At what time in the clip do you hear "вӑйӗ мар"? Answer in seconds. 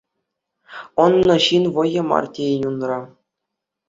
1.75-2.25